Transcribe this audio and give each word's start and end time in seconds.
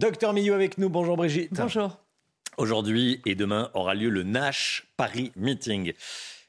Docteur 0.00 0.32
Millot 0.32 0.54
avec 0.54 0.78
nous. 0.78 0.88
Bonjour 0.88 1.14
Brigitte. 1.18 1.52
Bonjour. 1.52 1.98
Aujourd'hui 2.56 3.20
et 3.26 3.34
demain 3.34 3.70
aura 3.74 3.94
lieu 3.94 4.08
le 4.08 4.22
Nash 4.22 4.86
Paris 4.96 5.30
Meeting. 5.36 5.92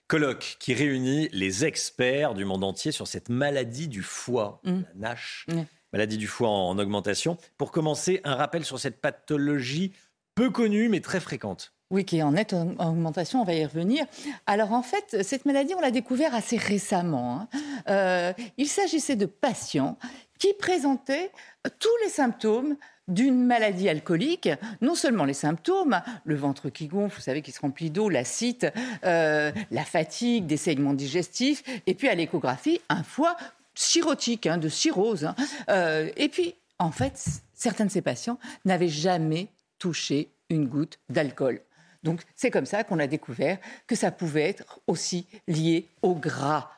Colloque 0.08 0.56
qui 0.58 0.74
réunit 0.74 1.28
les 1.34 1.66
experts 1.66 2.34
du 2.34 2.46
monde 2.46 2.64
entier 2.64 2.94
sur 2.94 3.08
cette 3.08 3.28
maladie 3.28 3.90
du 3.90 4.04
foie, 4.04 4.62
Mm. 4.64 4.70
la 4.96 5.10
NASH, 5.10 5.46
Mm. 5.50 5.62
maladie 5.92 6.18
du 6.18 6.28
foie 6.28 6.48
en, 6.48 6.70
en 6.70 6.80
augmentation. 6.80 7.36
Pour 7.58 7.72
commencer, 7.72 8.22
un 8.24 8.36
rappel 8.36 8.64
sur 8.64 8.80
cette 8.80 9.02
pathologie 9.02 9.92
peu 10.34 10.50
connue 10.50 10.88
mais 10.88 11.02
très 11.02 11.20
fréquente. 11.20 11.74
Oui, 11.90 12.06
qui 12.06 12.20
est 12.20 12.24
en 12.24 12.32
nette 12.32 12.54
aug- 12.54 12.78
augmentation, 12.82 13.42
on 13.42 13.44
va 13.44 13.54
y 13.54 13.66
revenir. 13.66 14.06
Alors 14.48 14.72
en 14.72 14.82
fait, 14.82 15.24
cette 15.24 15.44
maladie, 15.46 15.74
on 15.76 15.82
l'a 15.82 15.92
découvert 15.92 16.34
assez 16.34 16.56
récemment. 16.56 17.42
hein. 17.42 17.50
Euh, 17.90 18.34
il 18.58 18.68
s'agissait 18.68 19.18
de 19.18 19.26
patients 19.26 19.98
qui 20.42 20.54
présentaient 20.56 21.32
tous 21.78 21.96
les 22.04 22.10
symptômes 22.10 22.76
d'une 23.08 23.46
maladie 23.46 23.88
alcoolique, 23.90 24.50
non 24.82 24.96
seulement 24.96 25.24
les 25.24 25.36
symptômes, 25.36 26.02
le 26.26 26.36
ventre 26.36 26.70
qui 26.70 26.88
gonfle, 26.88 27.18
vous 27.18 27.22
savez, 27.22 27.44
qui 27.44 27.52
se 27.52 27.60
remplit 27.60 27.92
d'eau, 27.92 28.10
la 28.10 28.24
cite, 28.24 28.66
euh, 29.04 29.52
la 29.70 29.84
fatigue, 29.84 30.48
des 30.48 30.58
saignements 30.58 30.96
digestifs, 30.96 31.64
et 31.86 31.94
puis 31.94 32.10
à 32.10 32.16
l'échographie, 32.16 32.82
un 32.90 33.04
foie 33.04 33.38
cirrhotique, 33.76 34.48
hein, 34.48 34.58
de 34.58 34.68
cirrhose. 34.68 35.26
hein. 35.26 35.36
Euh, 35.70 36.10
et 36.18 36.28
puis, 36.28 36.56
en 36.80 36.92
fait, 36.92 37.24
certains 37.54 37.86
de 37.86 37.92
ces 37.92 38.02
patients 38.02 38.40
n'avaient 38.66 38.88
jamais 38.88 39.48
touché 39.78 40.32
une 40.50 40.68
goutte 40.68 40.98
d'alcool. 41.10 41.62
Donc, 42.02 42.24
c'est 42.36 42.50
comme 42.50 42.66
ça 42.66 42.84
qu'on 42.84 42.98
a 42.98 43.06
découvert 43.06 43.60
que 43.86 43.96
ça 43.96 44.10
pouvait 44.10 44.50
être 44.50 44.80
aussi 44.88 45.28
lié 45.48 45.88
au 46.02 46.16
gras. 46.16 46.72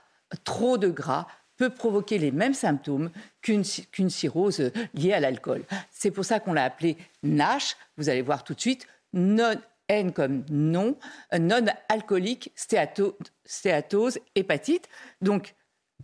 Trop 0.43 0.77
de 0.77 0.89
gras 0.89 1.27
peut 1.57 1.69
provoquer 1.69 2.17
les 2.17 2.31
mêmes 2.31 2.53
symptômes 2.53 3.09
qu'une 3.41 3.63
ci- 3.63 3.85
qu'une 3.87 4.09
cirrhose 4.09 4.71
liée 4.93 5.13
à 5.13 5.19
l'alcool. 5.19 5.63
C'est 5.91 6.11
pour 6.11 6.25
ça 6.25 6.39
qu'on 6.39 6.53
l'a 6.53 6.63
appelé 6.65 6.97
NASH. 7.23 7.75
Vous 7.97 8.09
allez 8.09 8.21
voir 8.21 8.43
tout 8.43 8.53
de 8.53 8.61
suite, 8.61 8.87
non, 9.13 9.53
N 9.89 10.11
comme 10.13 10.43
non, 10.49 10.97
non-alcoolique 11.37 12.51
stéato- 12.55 13.15
stéatose 13.45 14.19
hépatite. 14.35 14.87
Donc, 15.21 15.53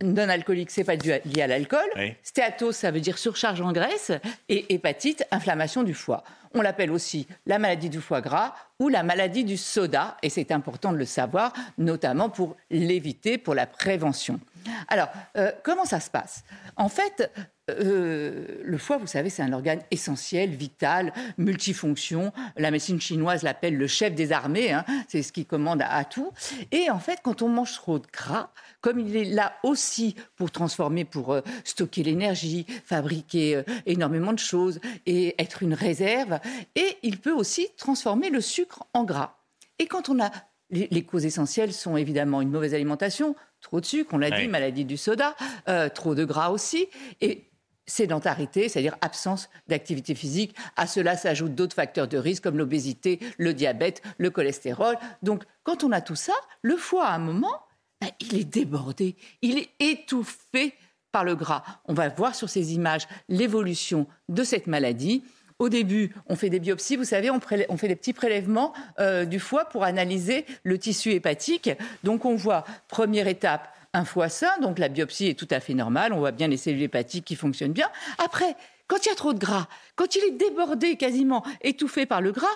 non-alcoolique, 0.02 0.70
c'est 0.70 0.84
pas 0.84 0.96
dû 0.96 1.12
à- 1.12 1.18
lié 1.24 1.42
à 1.42 1.46
l'alcool. 1.46 1.84
Oui. 1.96 2.14
Stéatose, 2.22 2.76
ça 2.76 2.90
veut 2.90 3.00
dire 3.00 3.18
surcharge 3.18 3.60
en 3.60 3.72
graisse. 3.72 4.12
Et 4.48 4.72
hépatite, 4.72 5.24
inflammation 5.30 5.82
du 5.82 5.94
foie. 5.94 6.24
On 6.54 6.62
l'appelle 6.62 6.90
aussi 6.90 7.26
la 7.46 7.58
maladie 7.58 7.90
du 7.90 8.00
foie 8.00 8.20
gras 8.20 8.54
ou 8.78 8.88
la 8.88 9.02
maladie 9.02 9.44
du 9.44 9.56
soda. 9.56 10.16
Et 10.22 10.30
c'est 10.30 10.52
important 10.52 10.92
de 10.92 10.96
le 10.96 11.04
savoir, 11.04 11.52
notamment 11.78 12.28
pour 12.30 12.56
l'éviter, 12.70 13.36
pour 13.38 13.54
la 13.54 13.66
prévention. 13.66 14.40
Alors, 14.88 15.08
euh, 15.36 15.52
comment 15.62 15.84
ça 15.84 16.00
se 16.00 16.10
passe? 16.10 16.44
En 16.76 16.88
fait, 16.88 17.30
euh, 17.70 18.60
le 18.64 18.78
foie, 18.78 18.96
vous 18.98 19.06
savez, 19.06 19.30
c'est 19.30 19.42
un 19.42 19.52
organe 19.52 19.80
essentiel, 19.90 20.50
vital, 20.50 21.12
multifonction. 21.38 22.32
La 22.56 22.70
médecine 22.70 23.00
chinoise 23.00 23.42
l'appelle 23.42 23.76
le 23.76 23.86
chef 23.86 24.14
des 24.14 24.32
armées. 24.32 24.72
hein. 24.72 24.84
C'est 25.08 25.22
ce 25.22 25.32
qui 25.32 25.46
commande 25.46 25.82
à, 25.82 26.04
tout. 26.04 26.32
Et 26.72 26.90
en 26.90 26.98
fait, 26.98 27.20
quand 27.22 27.42
on 27.42 27.48
mange 27.48 27.74
trop 27.74 27.98
de 27.98 28.06
gras, 28.12 28.50
comme 28.80 28.98
il 28.98 29.16
est 29.16 29.24
là 29.24 29.54
aussi 29.62 30.16
pour 30.36 30.50
transformer, 30.50 31.04
pour 31.04 31.32
euh, 31.32 31.42
stocker 31.64 32.02
l'énergie, 32.02 32.66
fabriquer 32.84 33.62
énormément 33.86 34.32
de 34.32 34.38
choses 34.38 34.80
et 35.06 35.40
être 35.40 35.62
une 35.62 35.74
réserve, 35.74 36.38
et 36.74 36.98
il 37.02 37.18
peut 37.18 37.32
aussi 37.32 37.68
transformer 37.76 38.30
le 38.30 38.40
sucre 38.40 38.84
en 38.94 39.04
gras. 39.04 39.36
Et 39.78 39.86
quand 39.86 40.08
on 40.08 40.20
a 40.20 40.30
les, 40.70 40.88
les 40.90 41.02
causes 41.04 41.26
essentielles 41.26 41.72
sont 41.72 41.96
évidemment 41.96 42.40
une 42.40 42.50
mauvaise 42.50 42.74
alimentation, 42.74 43.34
trop 43.60 43.80
de 43.80 43.86
sucre, 43.86 44.14
on 44.14 44.18
l'a 44.18 44.30
Ouais. 44.30 44.42
dit, 44.42 44.48
maladie 44.48 44.84
du 44.84 44.96
soda, 44.96 45.34
euh, 45.68 45.88
trop 45.88 46.14
de 46.14 46.24
gras 46.24 46.50
aussi, 46.50 46.88
et 47.20 47.44
sédentarité, 47.86 48.68
c'est-à-dire 48.68 48.96
absence 49.00 49.48
d'activité 49.66 50.14
physique. 50.14 50.54
À 50.76 50.86
cela 50.86 51.16
s'ajoutent 51.16 51.54
d'autres 51.56 51.74
facteurs 51.74 52.06
de 52.06 52.18
risque 52.18 52.44
comme 52.44 52.56
l'obésité, 52.56 53.18
le 53.36 53.52
diabète, 53.52 54.00
le 54.18 54.30
cholestérol. 54.30 54.96
Donc, 55.22 55.42
quand 55.64 55.82
on 55.82 55.90
a 55.90 56.00
tout 56.00 56.14
ça, 56.14 56.34
le 56.62 56.76
foie, 56.76 57.06
à 57.06 57.14
un 57.14 57.18
moment, 57.18 57.60
ben, 58.00 58.10
il 58.20 58.38
est 58.38 58.44
débordé, 58.44 59.16
il 59.42 59.58
est 59.58 59.70
étouffé 59.80 60.74
par 61.10 61.24
le 61.24 61.34
gras. 61.34 61.64
On 61.86 61.92
va 61.94 62.08
voir 62.08 62.36
sur 62.36 62.48
ces 62.48 62.74
images 62.74 63.08
l'évolution 63.28 64.06
de 64.28 64.44
cette 64.44 64.68
maladie. 64.68 65.24
Au 65.60 65.68
début, 65.68 66.10
on 66.26 66.36
fait 66.36 66.48
des 66.48 66.58
biopsies, 66.58 66.96
vous 66.96 67.04
savez, 67.04 67.30
on, 67.30 67.38
fait 67.38 67.88
des 67.88 67.94
petits 67.94 68.14
prélèvements 68.14 68.72
euh, 68.98 69.26
du 69.26 69.38
foie 69.38 69.66
pour 69.66 69.84
analyser 69.84 70.46
le 70.64 70.78
tissu 70.78 71.12
hépatique. 71.12 71.70
Donc 72.02 72.24
on 72.24 72.34
voit, 72.34 72.64
première 72.88 73.28
étape, 73.28 73.68
un 73.92 74.06
foie 74.06 74.30
sain, 74.30 74.58
donc 74.62 74.78
la 74.78 74.88
biopsie 74.88 75.28
est 75.28 75.38
tout 75.38 75.48
à 75.50 75.60
fait 75.60 75.74
normale, 75.74 76.14
on 76.14 76.18
voit 76.18 76.32
bien 76.32 76.48
les 76.48 76.56
cellules 76.56 76.80
hépatiques 76.80 77.26
qui 77.26 77.36
fonctionnent 77.36 77.74
bien. 77.74 77.90
Après, 78.24 78.56
quand 78.86 79.04
il 79.04 79.10
y 79.10 79.12
a 79.12 79.14
trop 79.14 79.34
de 79.34 79.38
gras, 79.38 79.68
quand 79.96 80.16
il 80.16 80.24
est 80.24 80.30
débordé 80.30 80.96
quasiment, 80.96 81.44
étouffé 81.60 82.06
par 82.06 82.22
le 82.22 82.32
gras, 82.32 82.46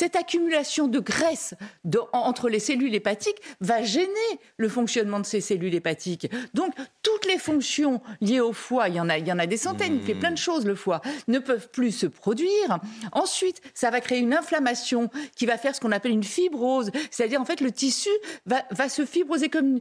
cette 0.00 0.16
accumulation 0.16 0.88
de 0.88 0.98
graisse 0.98 1.52
de- 1.84 2.00
entre 2.14 2.48
les 2.48 2.58
cellules 2.58 2.94
hépatiques 2.94 3.36
va 3.60 3.82
gêner 3.82 4.30
le 4.56 4.68
fonctionnement 4.70 5.20
de 5.20 5.26
ces 5.26 5.42
cellules 5.42 5.74
hépatiques. 5.74 6.30
Donc, 6.54 6.72
toutes 7.02 7.26
les 7.26 7.36
fonctions 7.38 8.00
liées 8.22 8.40
au 8.40 8.54
foie, 8.54 8.88
il 8.88 8.94
y 8.94 9.00
en 9.00 9.10
a, 9.10 9.18
il 9.18 9.26
y 9.28 9.32
en 9.32 9.38
a 9.38 9.46
des 9.46 9.58
centaines, 9.58 9.96
il 9.96 10.02
fait 10.02 10.14
plein 10.14 10.30
de 10.30 10.38
choses 10.38 10.64
le 10.64 10.74
foie, 10.74 11.02
ne 11.28 11.38
peuvent 11.38 11.68
plus 11.68 11.92
se 11.92 12.06
produire. 12.06 12.78
Ensuite, 13.12 13.60
ça 13.74 13.90
va 13.90 14.00
créer 14.00 14.20
une 14.20 14.32
inflammation 14.32 15.10
qui 15.36 15.44
va 15.44 15.58
faire 15.58 15.74
ce 15.74 15.80
qu'on 15.82 15.92
appelle 15.92 16.12
une 16.12 16.24
fibrose, 16.24 16.90
c'est-à-dire 17.10 17.40
en 17.40 17.44
fait 17.44 17.60
le 17.60 17.70
tissu 17.70 18.08
va, 18.46 18.62
va 18.70 18.88
se 18.88 19.04
fibroser 19.04 19.50
comme 19.50 19.66
une, 19.76 19.80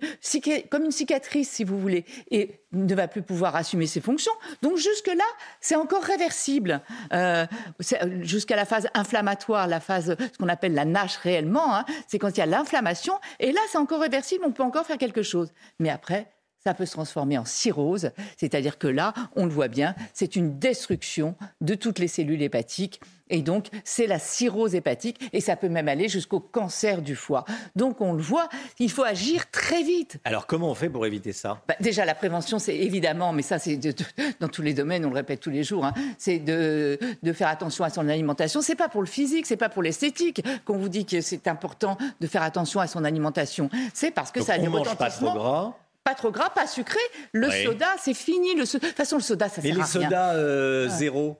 comme 0.70 0.84
une 0.84 0.92
cicatrice, 0.92 1.50
si 1.50 1.64
vous 1.64 1.80
voulez, 1.80 2.04
et 2.30 2.60
ne 2.72 2.94
va 2.94 3.08
plus 3.08 3.22
pouvoir 3.24 3.56
assumer 3.56 3.88
ses 3.88 4.02
fonctions. 4.02 4.34
Donc 4.62 4.76
jusque-là, 4.78 5.24
c'est 5.62 5.76
encore 5.76 6.04
réversible. 6.04 6.82
Euh, 7.14 7.46
euh, 7.94 8.24
Jusqu'à 8.24 8.56
la 8.56 8.66
phase 8.66 8.88
inflammatoire, 8.94 9.68
la 9.68 9.80
phase, 9.80 10.09
ce 10.18 10.38
qu'on 10.38 10.50
appelle 10.50 10.74
la 10.74 10.86
nage 10.86 11.18
réellement, 11.18 11.76
hein, 11.76 11.86
c'est 12.08 12.20
quand 12.20 12.30
il 12.30 12.40
y 12.40 12.44
a 12.44 12.46
l'inflammation, 12.46 13.14
et 13.40 13.52
là, 13.52 13.62
c'est 13.70 13.78
encore 13.78 14.02
réversible, 14.02 14.44
on 14.46 14.52
peut 14.52 14.64
encore 14.64 14.86
faire 14.86 14.98
quelque 14.98 15.24
chose. 15.24 15.52
Mais 15.80 15.90
après, 15.90 16.32
ça 16.64 16.74
peut 16.74 16.86
se 16.86 16.92
transformer 16.92 17.38
en 17.38 17.46
cirrhose, 17.46 18.12
c'est-à-dire 18.38 18.78
que 18.78 18.88
là, 18.88 19.14
on 19.36 19.46
le 19.46 19.52
voit 19.52 19.68
bien, 19.70 19.96
c'est 20.14 20.36
une 20.36 20.60
destruction 20.60 21.36
de 21.62 21.74
toutes 21.76 22.00
les 22.00 22.08
cellules 22.08 22.42
hépatiques. 22.42 23.00
Et 23.32 23.44
donc, 23.44 23.68
c'est 23.84 24.08
la 24.08 24.18
cirrhose 24.18 24.74
hépatique, 24.74 25.20
et 25.34 25.40
ça 25.40 25.56
peut 25.56 25.70
même 25.70 25.88
aller 25.88 26.10
jusqu'au 26.10 26.40
cancer 26.40 27.04
du 27.04 27.16
foie. 27.16 27.46
Donc, 27.76 28.02
on 28.02 28.14
le 28.14 28.24
voit, 28.24 28.50
il 28.80 28.90
faut 28.90 29.04
agir 29.04 29.52
très 29.52 29.84
vite. 29.84 30.18
Alors 30.24 30.48
comment 30.48 30.68
on 30.72 30.74
fait 30.74 30.90
pour 30.90 31.06
éviter 31.06 31.32
ça? 31.32 31.62
Bah, 31.68 31.76
déjà, 31.80 32.06
la 32.06 32.16
prévention, 32.16 32.58
c'est 32.58 32.76
évidemment, 32.76 33.32
mais 33.32 33.44
ça, 33.44 33.60
c'est 33.60 33.78
de- 33.78 33.92
de- 33.92 34.04
dans 34.40 34.48
tous 34.48 34.64
les 34.64 34.74
domaines, 34.74 35.06
on 35.06 35.10
le 35.10 35.16
répète 35.16 35.42
tous 35.42 35.52
les 35.52 35.64
jours, 35.64 35.86
hein, 35.86 35.94
c'est 36.18 36.40
de, 36.40 36.98
de 37.22 37.34
faire 37.34 37.50
attention 37.50 37.84
à 37.84 37.92
son 37.92 38.10
alimentation. 38.10 38.62
C'est 38.64 38.74
pas 38.76 38.90
pour 38.90 39.02
le 39.02 39.08
physique, 39.08 39.46
c'est 39.46 39.58
pas 39.58 39.70
pour 39.70 39.84
l'esthétique 39.84 40.42
qu'on 40.66 40.78
vous 40.80 40.90
dit 40.90 41.06
que 41.06 41.22
c'est 41.22 41.48
important 41.48 42.00
de 42.20 42.26
faire 42.26 42.42
attention 42.42 42.80
à 42.80 42.88
son 42.88 43.04
alimentation. 43.04 43.70
C'est 43.94 44.10
parce 44.10 44.32
que 44.32 44.40
Donc, 44.40 44.48
ça 44.48 44.54
a 44.54 44.58
des 44.58 44.68
mange 44.68 44.96
pas 44.98 45.12
trop 45.12 45.34
gras. 45.34 45.74
Pas 46.10 46.16
trop 46.16 46.32
gras, 46.32 46.50
pas 46.50 46.66
sucré. 46.66 47.00
Le 47.34 47.48
Ouais. 47.50 47.64
soda, 47.66 47.86
c'est 48.00 48.16
fini. 48.16 48.56
Le 48.56 48.66
so- 48.66 48.80
De 48.80 48.88
toute 48.88 48.96
façon, 48.98 49.18
le 49.18 49.22
soda, 49.22 49.48
ça 49.48 49.62
Mais 49.64 49.70
sert 49.70 49.76
les 49.78 49.82
à 49.82 49.86
rien. 49.86 50.04
sodas 50.10 50.34
euh, 50.36 50.88
zéro. 50.90 51.38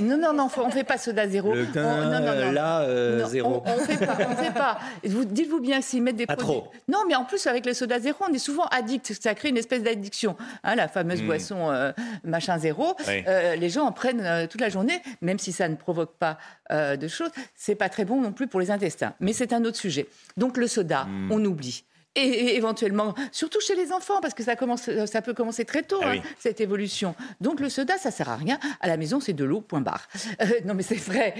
Non, 0.00 0.16
non, 0.18 0.32
non, 0.32 0.48
on 0.56 0.70
fait 0.70 0.82
pas 0.82 0.98
soda 0.98 1.28
zéro. 1.28 1.54
Le 1.54 1.64
On- 1.76 1.80
non, 1.80 2.20
non, 2.20 2.34
non. 2.46 2.50
là, 2.50 2.80
euh, 2.80 3.20
Non, 3.20 3.28
zéro. 3.28 3.62
On, 3.64 3.70
on 3.74 3.78
fait 3.78 3.96
pas, 4.04 4.16
on 4.28 4.34
fait 4.34 4.52
pas. 4.52 4.78
Vous, 5.04 5.24
dites-vous 5.24 5.60
bien 5.60 5.80
s'ils 5.82 6.02
mettent 6.02 6.16
des 6.16 6.26
Pas 6.26 6.34
produits. 6.34 6.62
trop. 6.62 6.72
Non, 6.88 7.00
mais 7.06 7.14
en 7.14 7.24
plus 7.24 7.46
avec 7.46 7.64
le 7.66 7.74
soda 7.74 8.00
zéro, 8.00 8.24
on 8.28 8.32
est 8.32 8.38
souvent 8.38 8.64
addict. 8.72 9.12
Ça 9.22 9.34
crée 9.36 9.50
une 9.50 9.56
espèce 9.58 9.82
d'addiction. 9.84 10.36
Hein, 10.64 10.74
la 10.74 10.88
fameuse 10.88 11.22
Mm. 11.22 11.26
boisson 11.26 11.70
euh, 11.70 11.92
machin 12.24 12.58
zéro. 12.58 12.96
Oui. 13.06 13.22
Euh, 13.28 13.54
les 13.54 13.68
gens 13.68 13.84
en 13.84 13.92
prennent 13.92 14.24
euh, 14.24 14.46
toute 14.48 14.60
la 14.62 14.68
journée, 14.70 15.00
même 15.20 15.38
si 15.38 15.52
ça 15.52 15.68
ne 15.68 15.76
provoque 15.76 16.16
pas 16.18 16.38
euh, 16.72 16.96
de 16.96 17.06
choses. 17.06 17.30
C'est 17.54 17.76
pas 17.76 17.88
très 17.90 18.04
bon 18.04 18.20
non 18.20 18.32
plus 18.32 18.48
pour 18.48 18.58
les 18.58 18.70
intestins. 18.72 19.14
Mais 19.20 19.32
c'est 19.32 19.52
un 19.52 19.64
autre 19.64 19.76
sujet. 19.76 20.08
Donc 20.36 20.56
le 20.56 20.66
soda, 20.66 21.04
Mm. 21.04 21.30
on 21.30 21.44
oublie. 21.44 21.84
Et, 22.18 22.56
éventuellement, 22.56 23.14
surtout 23.32 23.60
chez 23.60 23.74
les 23.74 23.92
enfants, 23.92 24.20
parce 24.20 24.34
que 24.34 24.42
ça, 24.42 24.56
commence, 24.56 24.90
ça 25.06 25.22
peut 25.22 25.34
commencer 25.34 25.64
très 25.64 25.82
tôt, 25.82 26.00
ah 26.02 26.12
hein, 26.12 26.20
cette 26.38 26.60
évolution. 26.60 27.14
Donc 27.40 27.60
le 27.60 27.68
soda, 27.68 27.96
ça 27.98 28.10
sert 28.10 28.28
à 28.28 28.36
rien. 28.36 28.58
À 28.80 28.88
la 28.88 28.96
maison, 28.96 29.20
c'est 29.20 29.32
de 29.32 29.44
l'eau, 29.44 29.60
point 29.60 29.80
barre. 29.80 30.08
Euh, 30.40 30.46
non, 30.64 30.74
mais 30.74 30.82
c'est 30.82 30.96
vrai. 30.96 31.34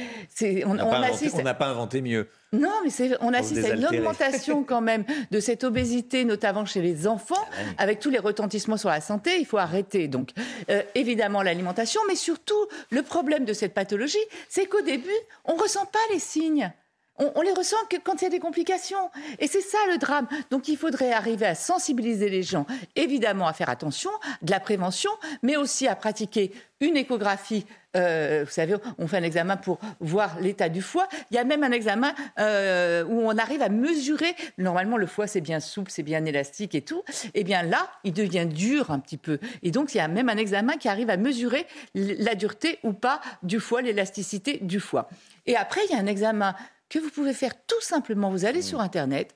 On 0.64 0.74
n'a 0.74 1.54
pas, 1.54 1.66
inventé 1.66 2.00
mieux. 2.00 2.28
Non, 2.52 2.72
mais 2.84 3.16
on 3.20 3.34
assiste 3.34 3.64
à 3.64 3.74
une 3.74 3.86
augmentation 3.86 4.64
quand 4.64 4.80
même 4.80 5.04
de 5.30 5.40
cette 5.40 5.64
obésité, 5.64 6.24
notamment 6.24 6.64
chez 6.64 6.80
les 6.80 7.06
enfants, 7.06 7.34
ah 7.52 7.82
avec 7.82 8.00
tous 8.00 8.10
les 8.10 8.18
retentissements 8.18 8.76
sur 8.76 8.88
la 8.88 9.00
santé. 9.00 9.38
Il 9.38 9.46
faut 9.46 9.58
arrêter. 9.58 10.08
Donc, 10.08 10.30
euh, 10.70 10.82
évidemment, 10.94 11.42
l'alimentation, 11.42 12.00
mais 12.08 12.16
surtout, 12.16 12.66
le 12.90 13.02
problème 13.02 13.44
de 13.44 13.52
cette 13.52 13.74
pathologie, 13.74 14.18
c'est 14.48 14.66
qu'au 14.66 14.82
début, 14.82 15.10
on 15.44 15.56
ne 15.56 15.62
ressent 15.62 15.86
pas 15.86 15.98
les 16.12 16.18
signes. 16.18 16.72
On, 17.18 17.40
les 17.42 17.52
ressent 17.52 17.76
que 17.90 17.96
quand 17.96 18.20
il 18.20 18.24
y 18.24 18.26
a 18.26 18.30
des 18.30 18.38
complications. 18.38 19.10
Et 19.38 19.46
c'est 19.46 19.60
ça 19.60 19.78
le 19.90 19.98
drame. 19.98 20.26
Donc 20.50 20.68
il 20.68 20.76
faudrait 20.76 21.12
arriver 21.12 21.46
à 21.46 21.54
sensibiliser 21.54 22.28
les 22.28 22.42
gens, 22.42 22.66
évidemment 22.96 23.46
à 23.46 23.52
faire 23.52 23.70
attention, 23.70 24.10
de 24.42 24.50
la 24.50 24.60
prévention, 24.60 25.10
mais 25.42 25.56
aussi 25.56 25.88
à 25.88 25.96
pratiquer 25.96 26.52
une 26.80 26.96
échographie. 26.96 27.66
Euh, 27.96 28.44
vous 28.44 28.52
savez, 28.52 28.76
on 28.98 29.08
fait 29.08 29.16
un 29.16 29.22
examen 29.22 29.56
pour 29.56 29.78
voir 30.00 30.38
l'état 30.40 30.68
du 30.68 30.82
foie. 30.82 31.08
Il 31.30 31.34
y 31.34 31.38
a 31.38 31.44
même 31.44 31.64
un 31.64 31.72
examen 31.72 32.12
euh, 32.38 33.04
où 33.04 33.20
on 33.20 33.36
arrive 33.36 33.62
à 33.62 33.68
mesurer. 33.68 34.34
Normalement, 34.58 34.96
le 34.96 35.06
foie, 35.06 35.26
c'est 35.26 35.40
bien 35.40 35.58
souple, 35.58 35.90
c'est 35.90 36.02
bien 36.02 36.24
élastique 36.24 36.74
et 36.74 36.82
tout. 36.82 37.02
Eh 37.34 37.44
bien 37.44 37.62
là, 37.62 37.90
il 38.04 38.12
devient 38.12 38.46
dur 38.46 38.90
un 38.90 38.98
petit 38.98 39.16
peu. 39.16 39.38
Et 39.62 39.70
donc, 39.70 39.94
il 39.94 39.98
y 39.98 40.00
a 40.00 40.08
même 40.08 40.28
un 40.28 40.36
examen 40.36 40.76
qui 40.76 40.88
arrive 40.88 41.10
à 41.10 41.16
mesurer 41.16 41.66
la 41.94 42.34
dureté 42.34 42.78
ou 42.84 42.92
pas 42.92 43.20
du 43.42 43.58
foie, 43.58 43.82
l'élasticité 43.82 44.58
du 44.58 44.80
foie. 44.80 45.08
Et 45.46 45.56
après, 45.56 45.80
il 45.88 45.96
y 45.96 45.98
a 45.98 46.00
un 46.00 46.06
examen 46.06 46.54
que 46.88 46.98
vous 46.98 47.10
pouvez 47.10 47.34
faire 47.34 47.52
tout 47.66 47.80
simplement. 47.80 48.30
Vous 48.30 48.44
allez 48.44 48.62
sur 48.62 48.80
Internet, 48.80 49.34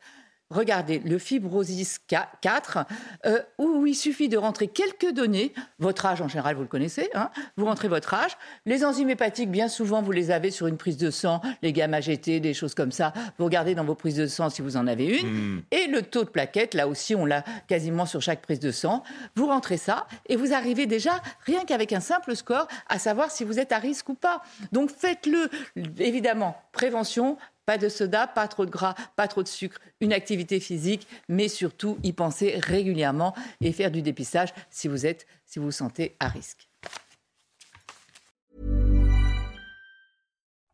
regardez 0.52 1.00
le 1.00 1.18
Fibrosis 1.18 1.98
4, 2.08 2.78
euh, 3.26 3.40
où 3.58 3.86
il 3.86 3.94
suffit 3.94 4.28
de 4.28 4.36
rentrer 4.36 4.68
quelques 4.68 5.12
données. 5.12 5.52
Votre 5.78 6.06
âge, 6.06 6.20
en 6.20 6.28
général, 6.28 6.56
vous 6.56 6.62
le 6.62 6.68
connaissez. 6.68 7.10
Hein 7.14 7.30
vous 7.56 7.64
rentrez 7.64 7.88
votre 7.88 8.14
âge. 8.14 8.36
Les 8.66 8.84
enzymes 8.84 9.10
hépatiques, 9.10 9.50
bien 9.50 9.68
souvent, 9.68 10.02
vous 10.02 10.12
les 10.12 10.30
avez 10.30 10.50
sur 10.50 10.66
une 10.66 10.76
prise 10.76 10.96
de 10.96 11.10
sang, 11.10 11.40
les 11.62 11.72
gamma 11.72 12.00
GT, 12.00 12.40
des 12.40 12.54
choses 12.54 12.74
comme 12.74 12.92
ça. 12.92 13.12
Vous 13.38 13.44
regardez 13.44 13.74
dans 13.74 13.84
vos 13.84 13.94
prises 13.94 14.16
de 14.16 14.26
sang 14.26 14.50
si 14.50 14.62
vous 14.62 14.76
en 14.76 14.86
avez 14.86 15.06
une. 15.06 15.56
Hmm. 15.56 15.62
Et 15.70 15.86
le 15.86 16.02
taux 16.02 16.24
de 16.24 16.28
plaquettes, 16.28 16.74
là 16.74 16.88
aussi, 16.88 17.14
on 17.14 17.24
l'a 17.24 17.44
quasiment 17.68 18.06
sur 18.06 18.20
chaque 18.20 18.42
prise 18.42 18.60
de 18.60 18.70
sang. 18.70 19.02
Vous 19.36 19.46
rentrez 19.46 19.76
ça 19.76 20.06
et 20.26 20.36
vous 20.36 20.52
arrivez 20.52 20.86
déjà, 20.86 21.20
rien 21.46 21.64
qu'avec 21.64 21.92
un 21.92 22.00
simple 22.00 22.36
score, 22.36 22.68
à 22.88 22.98
savoir 22.98 23.30
si 23.30 23.44
vous 23.44 23.58
êtes 23.58 23.72
à 23.72 23.78
risque 23.78 24.08
ou 24.08 24.14
pas. 24.14 24.42
Donc 24.72 24.90
faites-le. 24.90 25.50
Évidemment, 25.98 26.56
prévention, 26.72 27.36
pas 27.66 27.78
de 27.78 27.88
soda, 27.88 28.26
pas 28.26 28.48
trop 28.48 28.66
de 28.66 28.70
gras, 28.70 28.94
pas 29.16 29.28
trop 29.28 29.42
de 29.42 29.48
sucre, 29.48 29.78
une 30.00 30.12
activité 30.12 30.60
physique, 30.60 31.06
mais 31.28 31.48
surtout 31.48 31.98
y 32.02 32.12
penser 32.12 32.58
régulièrement 32.62 33.34
et 33.60 33.72
faire 33.72 33.90
du 33.90 34.02
dépistage 34.02 34.52
si 34.70 34.88
vous 34.88 35.06
êtes, 35.06 35.26
si 35.46 35.58
vous 35.58 35.66
vous 35.66 35.72
sentez 35.72 36.16
à 36.20 36.28
risque. 36.28 36.68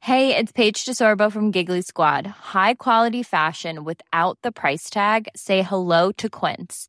Hey, 0.00 0.34
it's 0.34 0.52
Paige 0.52 0.86
DeSorbo 0.86 1.30
from 1.30 1.52
Giggly 1.52 1.82
Squad. 1.82 2.26
High 2.26 2.72
quality 2.74 3.22
fashion 3.22 3.84
without 3.84 4.38
the 4.42 4.50
price 4.50 4.88
tag. 4.88 5.28
Say 5.36 5.60
hello 5.60 6.12
to 6.12 6.30
Quince. 6.30 6.88